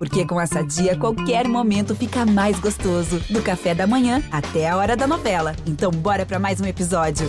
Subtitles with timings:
[0.00, 3.20] Porque com essa dia, qualquer momento fica mais gostoso.
[3.28, 5.54] Do café da manhã até a hora da novela.
[5.66, 7.28] Então, bora para mais um episódio.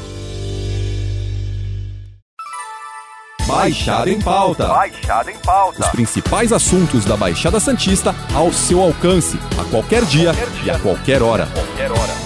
[3.45, 4.67] Baixada em pauta.
[4.67, 5.81] Baixada em pauta.
[5.81, 10.63] Os principais assuntos da Baixada Santista ao seu alcance, a qualquer dia, Qualquer dia.
[10.63, 11.47] e a qualquer hora.
[11.47, 12.21] Qualquer hora.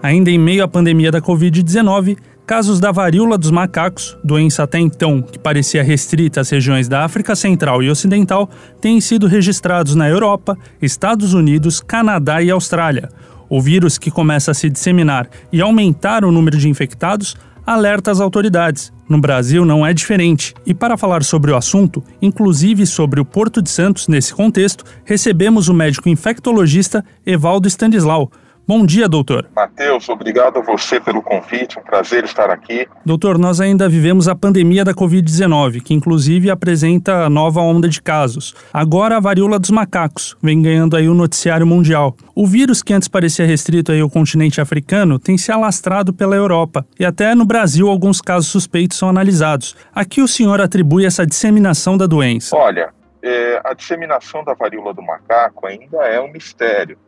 [0.00, 2.16] Ainda em meio à pandemia da Covid-19,
[2.48, 7.36] casos da varíola dos macacos, doença até então que parecia restrita às regiões da África
[7.36, 8.48] Central e Ocidental,
[8.80, 13.10] têm sido registrados na Europa, Estados Unidos, Canadá e Austrália.
[13.50, 18.18] O vírus que começa a se disseminar e aumentar o número de infectados alerta as
[18.18, 18.90] autoridades.
[19.06, 20.54] No Brasil não é diferente.
[20.64, 25.68] E para falar sobre o assunto, inclusive sobre o Porto de Santos nesse contexto, recebemos
[25.68, 28.32] o médico infectologista Evaldo Stanislau.
[28.68, 29.48] Bom dia, doutor.
[29.56, 32.86] Matheus, obrigado a você pelo convite, um prazer estar aqui.
[33.02, 38.54] Doutor, nós ainda vivemos a pandemia da Covid-19, que inclusive apresenta nova onda de casos.
[38.70, 42.14] Agora a varíola dos macacos vem ganhando aí o noticiário mundial.
[42.34, 46.84] O vírus que antes parecia restrito aí ao continente africano tem se alastrado pela Europa
[47.00, 49.74] e até no Brasil alguns casos suspeitos são analisados.
[49.94, 52.54] A que o senhor atribui essa disseminação da doença?
[52.54, 52.90] Olha,
[53.22, 56.98] é, a disseminação da varíola do macaco ainda é um mistério.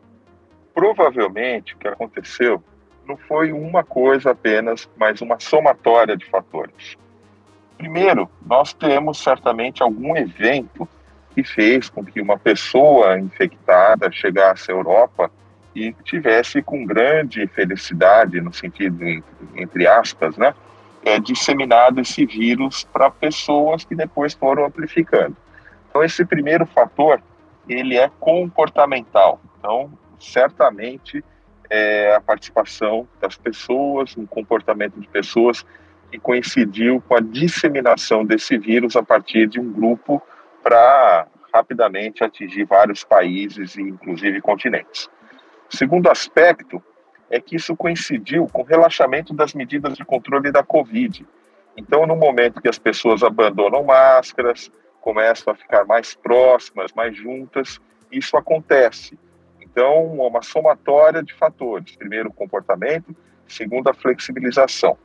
[0.74, 2.62] Provavelmente o que aconteceu
[3.06, 6.96] não foi uma coisa apenas, mas uma somatória de fatores.
[7.77, 10.88] Primeiro, nós temos certamente algum evento
[11.34, 15.30] que fez com que uma pessoa infectada chegasse à Europa
[15.74, 19.22] e tivesse com grande felicidade, no sentido en-
[19.56, 20.55] entre aspas, né,
[21.05, 25.36] é, disseminado esse vírus para pessoas que depois foram amplificando.
[25.88, 27.22] Então esse primeiro fator
[27.68, 29.40] ele é comportamental.
[29.58, 29.90] Então
[30.20, 31.24] certamente
[31.68, 35.64] é a participação das pessoas, um comportamento de pessoas
[36.10, 40.20] que coincidiu com a disseminação desse vírus a partir de um grupo
[40.62, 45.08] para rapidamente atingir vários países e inclusive continentes.
[45.72, 46.83] O segundo aspecto
[47.30, 51.24] é que isso coincidiu com o relaxamento das medidas de controle da Covid.
[51.77, 57.80] Então, no momento que as pessoas abandonam máscaras, começam a ficar mais próximas, mais juntas,
[58.11, 59.16] isso acontece.
[59.70, 61.95] Então, é uma somatória de fatores.
[61.97, 63.14] Primeiro, comportamento.
[63.47, 64.97] Segundo, a flexibilização.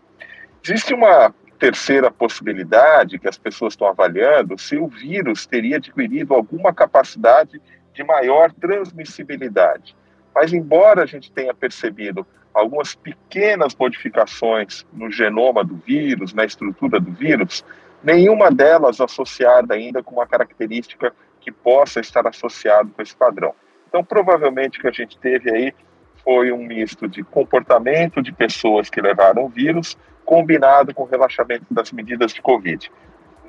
[0.64, 6.74] Existe uma terceira possibilidade que as pessoas estão avaliando se o vírus teria adquirido alguma
[6.74, 7.62] capacidade
[7.94, 9.96] de maior transmissibilidade.
[10.34, 17.00] Mas, embora a gente tenha percebido algumas pequenas modificações no genoma do vírus, na estrutura
[17.00, 17.64] do vírus,
[18.03, 23.53] nenhuma delas associada ainda com uma característica que possa estar associado com esse padrão.
[23.95, 25.73] Então, provavelmente o que a gente teve aí
[26.22, 31.66] foi um misto de comportamento de pessoas que levaram o vírus, combinado com o relaxamento
[31.72, 32.91] das medidas de Covid.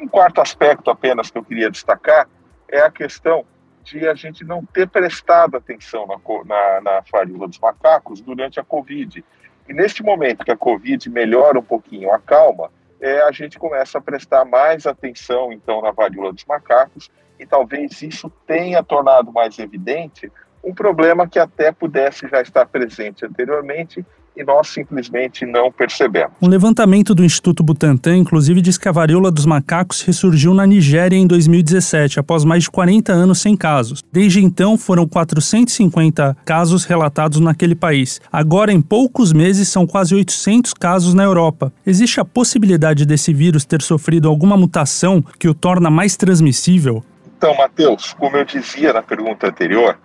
[0.01, 2.29] Um quarto aspecto apenas que eu queria destacar
[2.69, 3.45] é a questão
[3.83, 8.65] de a gente não ter prestado atenção na, na, na varíola dos macacos durante a
[8.65, 9.25] Covid.
[9.69, 12.71] E neste momento que a Covid melhora um pouquinho, acalma,
[13.07, 17.09] é, a gente começa a prestar mais atenção, então, na varíola dos macacos,
[17.39, 20.33] e talvez isso tenha tornado mais evidente
[20.65, 24.05] um problema que até pudesse já estar presente anteriormente
[24.37, 26.33] e nós simplesmente não percebemos.
[26.43, 31.17] Um levantamento do Instituto Butantan, inclusive, diz que a varíola dos macacos ressurgiu na Nigéria
[31.17, 34.03] em 2017, após mais de 40 anos sem casos.
[34.13, 38.21] Desde então, foram 450 casos relatados naquele país.
[38.31, 41.73] Agora, em poucos meses, são quase 800 casos na Europa.
[41.87, 47.03] Existe a possibilidade desse vírus ter sofrido alguma mutação que o torna mais transmissível?
[47.39, 49.99] Então, Matheus, como eu dizia na pergunta anterior,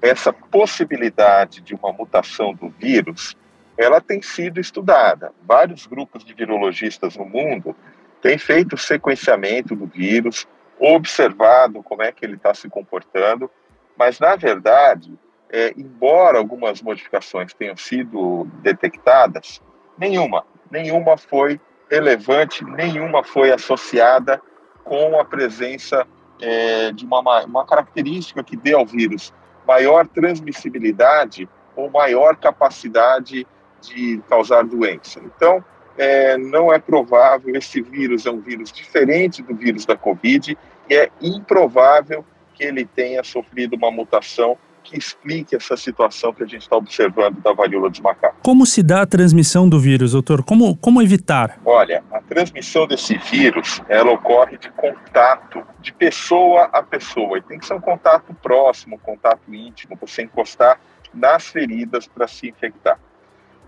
[0.00, 3.36] essa possibilidade de uma mutação do vírus,
[3.80, 5.32] ela tem sido estudada.
[5.42, 7.74] Vários grupos de virologistas no mundo
[8.20, 10.46] têm feito sequenciamento do vírus,
[10.78, 13.50] observado como é que ele está se comportando,
[13.96, 15.18] mas na verdade,
[15.50, 19.62] é, embora algumas modificações tenham sido detectadas,
[19.96, 21.58] nenhuma, nenhuma foi
[21.90, 24.42] relevante, nenhuma foi associada
[24.84, 26.06] com a presença
[26.38, 29.32] é, de uma, ma- uma característica que dê ao vírus
[29.66, 33.46] maior transmissibilidade ou maior capacidade
[33.80, 35.20] de causar doença.
[35.24, 35.64] Então,
[35.96, 40.56] é, não é provável, esse vírus é um vírus diferente do vírus da Covid
[40.88, 42.24] e é improvável
[42.54, 47.40] que ele tenha sofrido uma mutação que explique essa situação que a gente está observando
[47.40, 48.40] da varíola dos macacos.
[48.42, 50.42] Como se dá a transmissão do vírus, doutor?
[50.42, 51.58] Como, como evitar?
[51.64, 57.38] Olha, a transmissão desse vírus, ela ocorre de contato de pessoa a pessoa.
[57.38, 60.80] E tem que ser um contato próximo, um contato íntimo, você encostar
[61.12, 62.98] nas feridas para se infectar.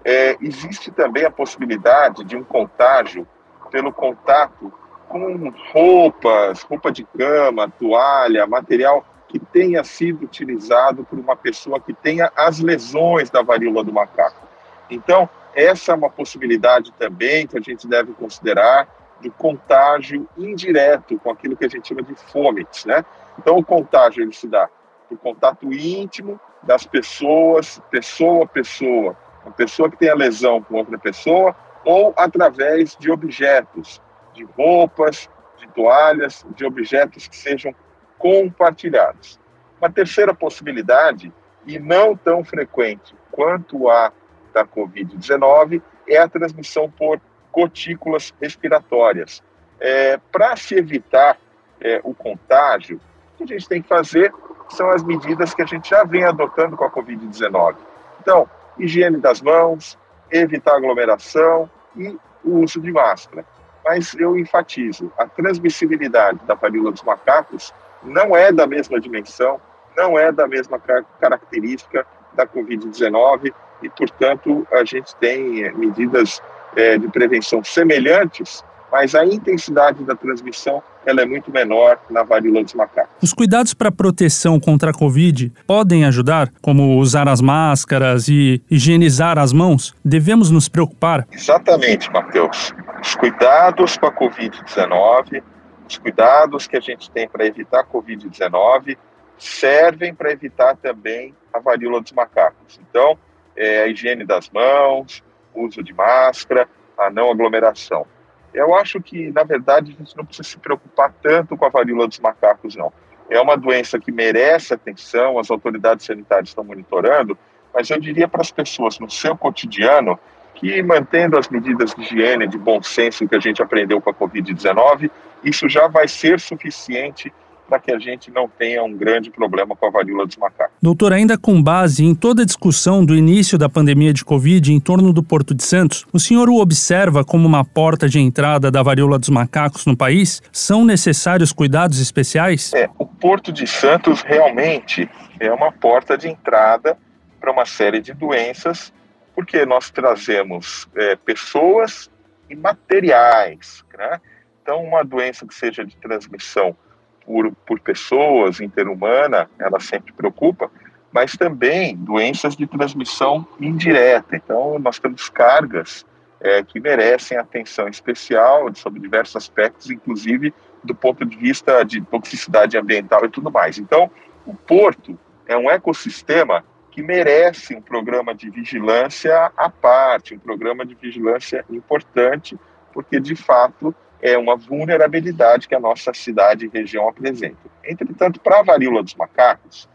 [0.05, 3.27] É, existe também a possibilidade de um contágio
[3.71, 4.73] pelo contato
[5.09, 11.95] com roupas, roupa de cama, toalha, material que tenha sido utilizado por uma pessoa que
[11.95, 14.47] tenha as lesões da varíola do macaco.
[14.91, 18.89] Então, essa é uma possibilidade também que a gente deve considerar
[19.21, 23.05] do contágio indireto com aquilo que a gente chama de fomites, né?
[23.39, 24.69] Então, o contágio ele se dá
[25.09, 30.77] por contato íntimo das pessoas, pessoa a pessoa, uma pessoa que tem a lesão com
[30.77, 31.55] outra pessoa,
[31.85, 34.01] ou através de objetos,
[34.35, 35.29] de roupas,
[35.59, 37.75] de toalhas, de objetos que sejam
[38.19, 39.39] compartilhados.
[39.81, 41.33] Uma terceira possibilidade,
[41.67, 44.13] e não tão frequente quanto a
[44.53, 47.21] da Covid-19, é a transmissão por
[47.53, 49.43] gotículas respiratórias.
[49.81, 51.39] É, Para se evitar
[51.81, 53.01] é, o contágio,
[53.35, 54.33] o que a gente tem que fazer
[54.69, 57.77] são as medidas que a gente já vem adotando com a Covid-19.
[58.21, 58.49] Então,
[58.79, 59.99] higiene das mãos,
[60.31, 63.45] evitar aglomeração e o uso de máscara.
[63.85, 69.61] Mas eu enfatizo, a transmissibilidade da varíola dos macacos não é da mesma dimensão,
[69.97, 70.81] não é da mesma
[71.21, 73.53] característica da Covid-19
[73.83, 76.41] e, portanto, a gente tem eh, medidas
[76.77, 82.63] é, de prevenção semelhantes, mas a intensidade da transmissão ela é muito menor na varíola
[82.63, 83.13] dos macacos.
[83.23, 89.39] Os cuidados para proteção contra a Covid podem ajudar, como usar as máscaras e higienizar
[89.39, 89.95] as mãos?
[90.05, 91.27] Devemos nos preocupar?
[91.31, 92.73] Exatamente, Matheus.
[93.03, 95.43] Os cuidados com a Covid-19,
[95.89, 98.97] os cuidados que a gente tem para evitar a Covid-19
[99.39, 102.81] servem para evitar também a varíola dos macacos.
[102.89, 103.19] Então,
[103.57, 105.23] é, a higiene das mãos,
[105.55, 108.07] uso de máscara, a não aglomeração.
[108.55, 112.07] Eu acho que, na verdade, a gente não precisa se preocupar tanto com a varíola
[112.07, 112.93] dos macacos, não.
[113.31, 117.37] É uma doença que merece atenção, as autoridades sanitárias estão monitorando,
[117.73, 120.19] mas eu diria para as pessoas no seu cotidiano
[120.55, 124.15] que, mantendo as medidas de higiene, de bom senso que a gente aprendeu com a
[124.15, 125.11] Covid-19,
[125.43, 127.33] isso já vai ser suficiente
[127.73, 130.77] para que a gente não tenha um grande problema com a varíola dos macacos.
[130.83, 134.79] Doutor, ainda com base em toda a discussão do início da pandemia de Covid em
[134.79, 138.83] torno do Porto de Santos, o senhor o observa como uma porta de entrada da
[138.83, 140.43] varíola dos macacos no país?
[140.53, 142.75] São necessários cuidados especiais?
[142.75, 145.09] É, o Porto de Santos realmente
[145.41, 146.99] é uma porta de entrada
[147.41, 148.93] para uma série de doenças,
[149.35, 152.11] porque nós trazemos é, pessoas
[152.51, 154.21] e materiais, né?
[154.61, 156.77] Então, uma doença que seja de transmissão
[157.25, 160.71] por, por pessoas, interhumana, ela sempre preocupa,
[161.13, 164.37] mas também doenças de transmissão indireta.
[164.37, 166.07] Então, nós temos cargas
[166.41, 170.53] é, que merecem atenção especial sobre diversos aspectos, inclusive
[170.83, 173.79] do ponto de vista de toxicidade ambiental e tudo mais.
[173.79, 174.11] Então,
[174.45, 180.85] o porto é um ecossistema que merece um programa de vigilância à parte, um programa
[180.85, 182.59] de vigilância importante,
[182.93, 187.59] porque de fato é uma vulnerabilidade que a nossa cidade e região apresenta.
[187.85, 189.89] Entretanto, para a varíola dos macacos,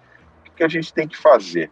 [0.46, 1.72] o que a gente tem que fazer?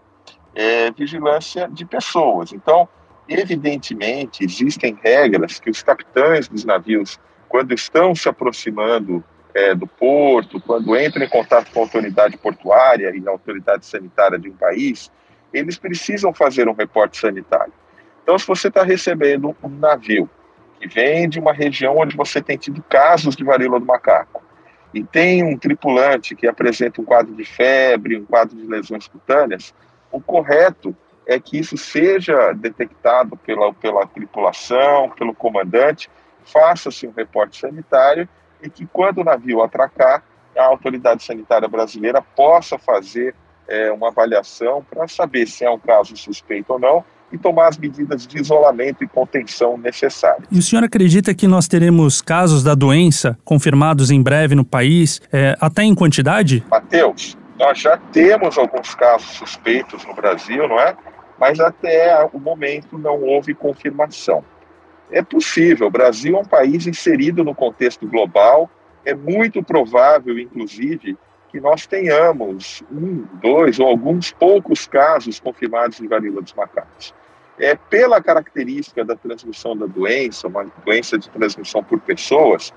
[0.55, 2.53] É vigilância de pessoas.
[2.53, 2.87] Então,
[3.27, 7.19] evidentemente, existem regras que os capitães dos navios,
[7.49, 9.21] quando estão se aproximando
[9.53, 14.39] é, do porto, quando entram em contato com a autoridade portuária e a autoridade sanitária
[14.39, 15.11] de um país,
[15.53, 17.73] eles precisam fazer um reporte sanitário.
[18.23, 20.29] Então, se você está recebendo um navio
[20.87, 24.43] que vem de uma região onde você tem tido casos de varíola do macaco.
[24.93, 29.73] E tem um tripulante que apresenta um quadro de febre, um quadro de lesões cutâneas,
[30.11, 30.95] o correto
[31.27, 36.09] é que isso seja detectado pela, pela tripulação, pelo comandante,
[36.45, 38.29] faça-se um reporte sanitário
[38.61, 40.23] e que quando o navio atracar,
[40.55, 43.35] a autoridade sanitária brasileira possa fazer
[43.67, 47.77] é, uma avaliação para saber se é um caso suspeito ou não e tomar as
[47.77, 50.47] medidas de isolamento e contenção necessárias.
[50.51, 55.21] E o senhor acredita que nós teremos casos da doença confirmados em breve no país,
[55.31, 56.63] é, até em quantidade?
[56.69, 60.95] Matheus, nós já temos alguns casos suspeitos no Brasil, não é?
[61.39, 64.43] Mas até o momento não houve confirmação.
[65.11, 68.69] É possível, o Brasil é um país inserido no contexto global,
[69.03, 71.17] é muito provável, inclusive,
[71.55, 77.13] que nós tenhamos um, dois ou alguns poucos casos confirmados de varíola dos macacos.
[77.57, 82.73] É, pela característica da transmissão da doença, uma doença de transmissão por pessoas,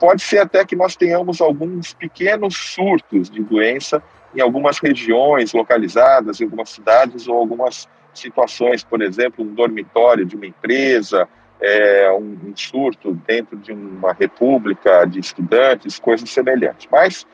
[0.00, 4.02] pode ser até que nós tenhamos alguns pequenos surtos de doença
[4.34, 10.34] em algumas regiões localizadas, em algumas cidades ou algumas situações, por exemplo, um dormitório de
[10.34, 11.28] uma empresa,
[11.60, 16.88] é, um, um surto dentro de uma república de estudantes, coisas semelhantes.
[16.90, 17.24] Mas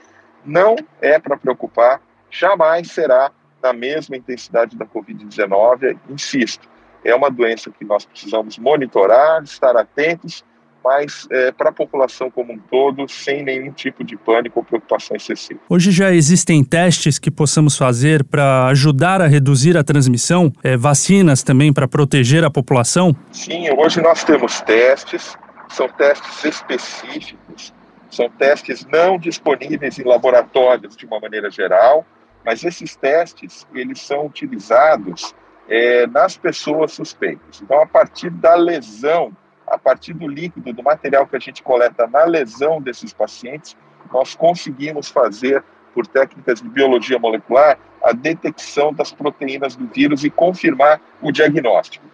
[0.44, 3.30] não é para preocupar, jamais será
[3.62, 5.96] da mesma intensidade da Covid-19.
[6.10, 6.68] Insisto,
[7.04, 10.44] é uma doença que nós precisamos monitorar, estar atentos,
[10.84, 15.16] mas é, para a população como um todo, sem nenhum tipo de pânico ou preocupação
[15.16, 15.60] excessiva.
[15.68, 21.42] Hoje já existem testes que possamos fazer para ajudar a reduzir a transmissão, é, vacinas
[21.42, 23.16] também para proteger a população?
[23.32, 25.34] Sim, hoje nós temos testes,
[25.70, 27.72] são testes específicos,
[28.14, 32.06] são testes não disponíveis em laboratórios de uma maneira geral,
[32.44, 35.34] mas esses testes eles são utilizados
[35.68, 37.60] é, nas pessoas suspeitas.
[37.62, 39.32] Então, a partir da lesão
[39.66, 43.76] a partir do líquido, do material que a gente coleta na lesão desses pacientes,
[44.12, 50.30] nós conseguimos fazer, por técnicas de biologia molecular, a detecção das proteínas do vírus e
[50.30, 52.04] confirmar o diagnóstico.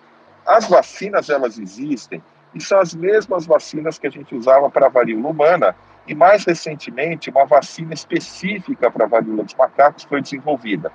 [0.47, 2.23] As vacinas, elas existem,
[2.54, 5.75] e são as mesmas vacinas que a gente usava para a varíola humana,
[6.11, 10.90] e mais recentemente, uma vacina específica para a varíola dos macacos foi desenvolvida.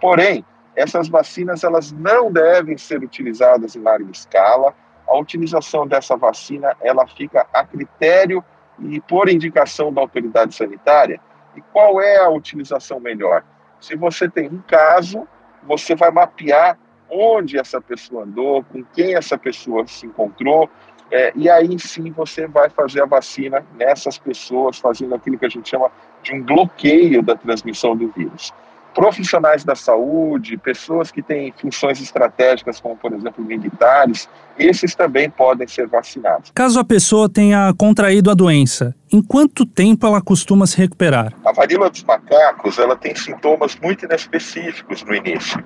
[0.00, 0.44] Porém,
[0.74, 4.74] essas vacinas elas não devem ser utilizadas em larga escala,
[5.06, 8.44] a utilização dessa vacina ela fica a critério
[8.80, 11.20] e por indicação da autoridade sanitária.
[11.54, 13.44] E qual é a utilização melhor?
[13.80, 15.28] Se você tem um caso,
[15.62, 16.76] você vai mapear
[17.08, 20.68] onde essa pessoa andou, com quem essa pessoa se encontrou,
[21.10, 25.48] é, e aí sim você vai fazer a vacina nessas pessoas, fazendo aquilo que a
[25.48, 25.90] gente chama
[26.22, 28.52] de um bloqueio da transmissão do vírus
[28.96, 34.26] profissionais da saúde, pessoas que têm funções estratégicas, como por exemplo militares,
[34.58, 36.50] esses também podem ser vacinados.
[36.54, 41.34] Caso a pessoa tenha contraído a doença, em quanto tempo ela costuma se recuperar?
[41.44, 45.62] A varíola dos macacos, ela tem sintomas muito inespecíficos no início.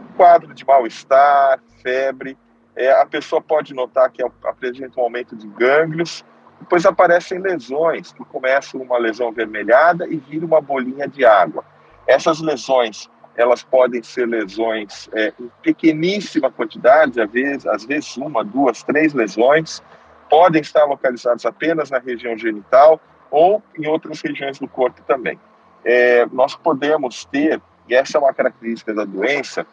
[0.00, 2.38] Um quadro de mal-estar, febre,
[2.78, 6.24] é, a pessoa pode notar que apresenta um aumento de gânglios,
[6.60, 11.64] depois aparecem lesões, que começam uma lesão vermelhada e vira uma bolinha de água.
[12.06, 18.44] Essas lesões, elas podem ser lesões é, em pequeníssima quantidade, às vezes, às vezes uma,
[18.44, 19.82] duas, três lesões,
[20.30, 25.38] podem estar localizadas apenas na região genital ou em outras regiões do corpo também.
[25.84, 29.66] É, nós podemos ter, e essa é uma característica da doença,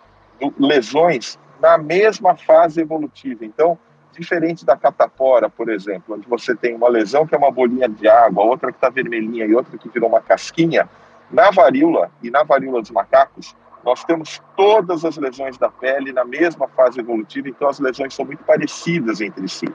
[0.58, 3.46] lesões na mesma fase evolutiva.
[3.46, 3.78] Então,
[4.12, 8.08] diferente da catapora, por exemplo, onde você tem uma lesão que é uma bolinha de
[8.08, 10.90] água, outra que está vermelhinha e outra que virou uma casquinha,
[11.30, 16.26] na varíola e na varíola dos macacos, nós temos todas as lesões da pele na
[16.26, 19.68] mesma fase evolutiva, então as lesões são muito parecidas entre si.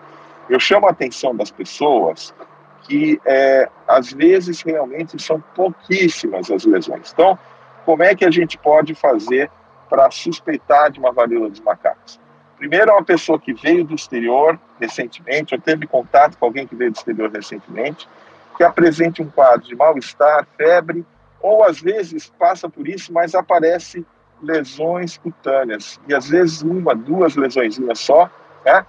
[0.48, 2.34] Eu chamo a atenção das pessoas
[2.82, 7.12] que, é, às vezes, realmente são pouquíssimas as lesões.
[7.12, 7.38] Então,
[7.84, 9.50] como é que a gente pode fazer
[9.90, 12.20] para suspeitar de uma varíola dos macacos?
[12.56, 16.76] Primeiro, é uma pessoa que veio do exterior recentemente, ou teve contato com alguém que
[16.76, 18.08] veio do exterior recentemente,
[18.56, 21.04] que apresente um quadro de mal-estar, febre,
[21.40, 24.06] ou às vezes passa por isso, mas aparece
[24.42, 28.30] lesões cutâneas, e às vezes uma, duas lesões só,
[28.64, 28.84] né,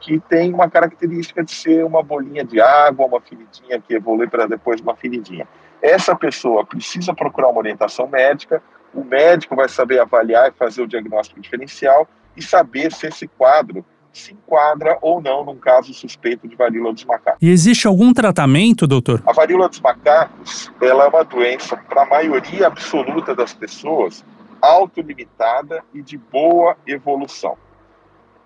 [0.00, 4.46] que tem uma característica de ser uma bolinha de água, uma feridinha que evolui para
[4.46, 5.48] depois uma feridinha.
[5.82, 8.62] Essa pessoa precisa procurar uma orientação médica,
[8.96, 13.84] o médico vai saber avaliar e fazer o diagnóstico diferencial e saber se esse quadro
[14.10, 17.38] se enquadra ou não num caso suspeito de varíola dos macacos.
[17.42, 19.22] E existe algum tratamento, doutor?
[19.26, 24.24] A varíola dos macacos, ela é uma doença para a maioria absoluta das pessoas
[24.62, 27.58] autolimitada e de boa evolução.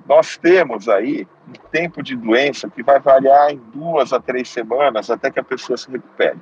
[0.09, 5.09] Nós temos aí um tempo de doença que vai variar em duas a três semanas
[5.09, 6.39] até que a pessoa se recupere.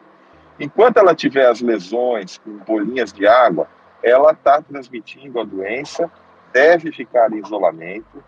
[0.58, 3.68] Enquanto ela tiver as lesões com bolinhas de água,
[4.02, 6.10] ela está transmitindo a doença,
[6.52, 8.22] deve ficar em isolamento,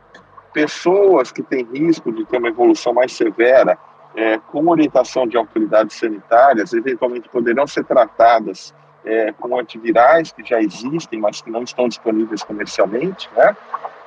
[0.53, 3.79] pessoas que têm risco de ter uma evolução mais severa,
[4.15, 8.75] é, com orientação de autoridades sanitárias, eventualmente poderão ser tratadas
[9.05, 13.57] é, com antivirais que já existem, mas que não estão disponíveis comercialmente, né?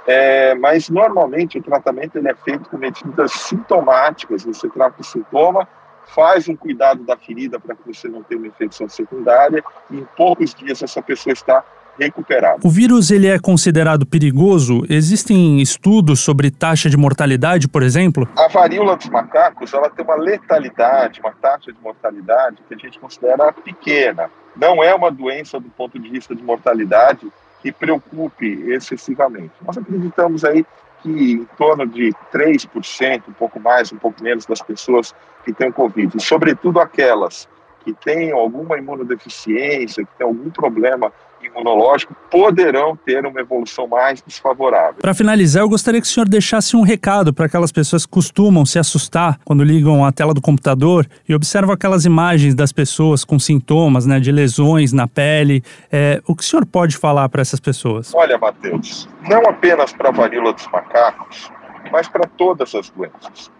[0.05, 4.43] É, mas normalmente o tratamento ele é feito com medidas sintomáticas.
[4.43, 5.67] Você trata o sintoma,
[6.07, 10.07] faz um cuidado da ferida para que você não tenha uma infecção secundária e em
[10.15, 11.63] poucos dias essa pessoa está
[11.99, 12.59] recuperado.
[12.63, 14.83] O vírus ele é considerado perigoso?
[14.89, 18.27] Existem estudos sobre taxa de mortalidade, por exemplo?
[18.35, 22.99] A varíola dos macacos ela tem uma letalidade, uma taxa de mortalidade que a gente
[22.99, 24.29] considera pequena.
[24.55, 27.31] Não é uma doença do ponto de vista de mortalidade
[27.61, 29.53] que preocupe excessivamente.
[29.65, 30.65] Nós acreditamos aí
[31.03, 35.71] que em torno de 3%, um pouco mais, um pouco menos das pessoas que têm
[35.71, 37.47] Covid, e sobretudo aquelas
[37.83, 41.11] que tenham alguma imunodeficiência, que têm algum problema
[41.53, 44.95] imunológico poderão ter uma evolução mais desfavorável.
[45.01, 48.65] Para finalizar, eu gostaria que o senhor deixasse um recado para aquelas pessoas que costumam
[48.65, 53.37] se assustar quando ligam a tela do computador e observam aquelas imagens das pessoas com
[53.39, 55.63] sintomas né, de lesões na pele.
[55.91, 58.13] É, o que o senhor pode falar para essas pessoas?
[58.13, 61.51] Olha, Matheus, não apenas para a varíola dos macacos,
[61.91, 63.51] mas para todas as doenças.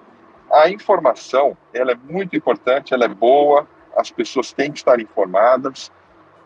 [0.51, 5.91] a informação, ela é muito importante, ela é boa, as pessoas têm que estar informadas,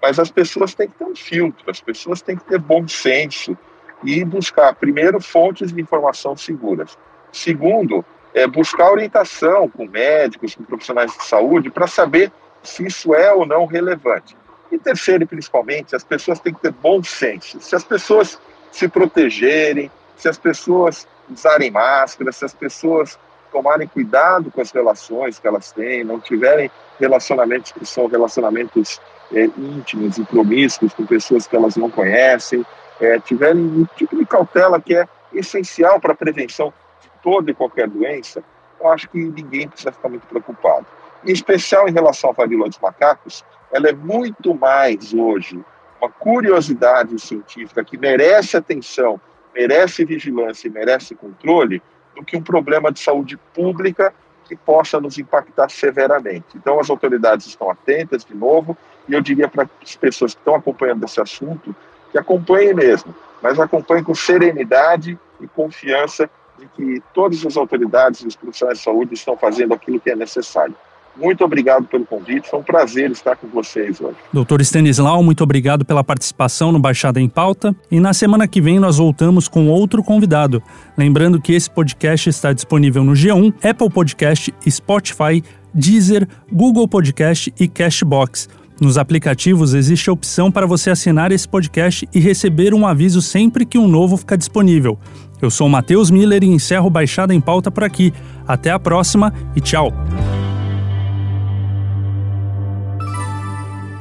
[0.01, 3.57] mas as pessoas têm que ter um filtro, as pessoas têm que ter bom senso
[4.03, 6.97] e buscar, primeiro, fontes de informação seguras.
[7.31, 13.33] Segundo, é buscar orientação com médicos, com profissionais de saúde, para saber se isso é
[13.33, 14.37] ou não relevante.
[14.71, 17.59] E terceiro, e principalmente, as pessoas têm que ter bom senso.
[17.59, 18.39] Se as pessoas
[18.71, 23.17] se protegerem, se as pessoas usarem máscara, se as pessoas
[23.51, 28.99] tomarem cuidado com as relações que elas têm, não tiverem relacionamentos que são relacionamentos
[29.33, 32.65] é, íntimos e promíscuos com pessoas que elas não conhecem,
[32.99, 37.53] é, tiverem um tipo de cautela que é essencial para a prevenção de toda e
[37.53, 38.43] qualquer doença,
[38.79, 40.85] eu acho que ninguém precisa ficar muito preocupado.
[41.25, 45.59] Em especial em relação à varíola dos macacos, ela é muito mais hoje
[45.99, 49.19] uma curiosidade científica que merece atenção,
[49.53, 51.81] merece vigilância e merece controle
[52.15, 54.13] do que um problema de saúde pública
[54.47, 56.45] que possa nos impactar severamente.
[56.55, 58.77] Então, as autoridades estão atentas, de novo,
[59.07, 61.75] e eu diria para as pessoas que estão acompanhando esse assunto
[62.11, 68.27] que acompanhem mesmo, mas acompanhem com serenidade e confiança de que todas as autoridades e
[68.27, 70.75] os profissionais de saúde estão fazendo aquilo que é necessário.
[71.19, 74.17] Muito obrigado pelo convite, foi um prazer estar com vocês hoje.
[74.31, 77.75] Doutor Stanislau, muito obrigado pela participação no Baixada em Pauta.
[77.89, 80.61] E na semana que vem nós voltamos com outro convidado.
[80.97, 85.43] Lembrando que esse podcast está disponível no G1, Apple Podcast, Spotify,
[85.73, 88.47] Deezer, Google Podcast e Cashbox.
[88.79, 93.65] Nos aplicativos existe a opção para você assinar esse podcast e receber um aviso sempre
[93.65, 94.99] que um novo ficar disponível.
[95.41, 98.13] Eu sou Matheus Miller e encerro Baixada em Pauta por aqui.
[98.47, 99.91] Até a próxima e tchau!